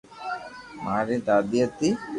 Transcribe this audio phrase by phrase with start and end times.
[0.83, 1.89] ماري دادو ھتي